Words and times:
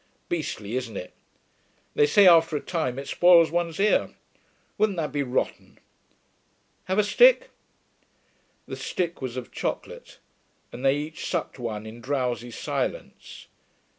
Beastly, 0.29 0.75
isn't 0.77 0.97
it?... 0.97 1.13
They 1.93 2.07
say 2.07 2.25
after 2.25 2.57
a 2.57 2.59
time 2.59 2.97
it 2.97 3.07
spoils 3.07 3.51
one's 3.51 3.79
ear. 3.79 4.09
Wouldn't 4.79 4.97
that 4.97 5.11
be 5.11 5.21
rotten. 5.21 5.77
Have 6.85 6.97
a 6.97 7.03
stick?' 7.03 7.51
The 8.65 8.75
stick 8.77 9.21
was 9.21 9.37
of 9.37 9.51
chocolate, 9.51 10.17
and 10.71 10.83
they 10.83 10.95
each 10.97 11.27
sucked 11.29 11.59
one 11.59 11.85
in 11.85 12.01
drowsy 12.01 12.49
silence. 12.49 13.45